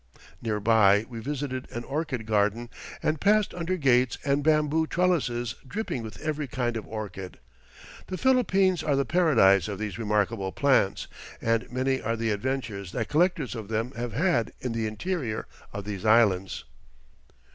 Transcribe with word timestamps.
Near 0.41 0.59
by, 0.59 1.05
we 1.09 1.19
visited 1.19 1.67
an 1.69 1.83
orchid 1.83 2.25
garden, 2.25 2.71
and 3.03 3.21
passed 3.21 3.53
under 3.53 3.77
gates 3.77 4.17
and 4.25 4.43
bamboo 4.43 4.87
trellises 4.87 5.53
dripping 5.67 6.01
with 6.01 6.19
every 6.21 6.47
kind 6.47 6.75
of 6.75 6.87
orchid. 6.87 7.37
The 8.07 8.17
Philippines 8.17 8.81
are 8.81 8.95
the 8.95 9.05
paradise 9.05 9.67
of 9.67 9.77
these 9.77 9.99
remarkable 9.99 10.51
plants, 10.53 11.05
and 11.39 11.71
many 11.71 12.01
are 12.01 12.15
the 12.15 12.31
adventures 12.31 12.93
that 12.93 13.09
collectors 13.09 13.53
of 13.53 13.67
them 13.67 13.91
have 13.91 14.13
had 14.13 14.53
in 14.59 14.71
the 14.71 14.87
interior 14.87 15.45
of 15.71 15.85
these 15.85 16.03
Islands. 16.03 16.65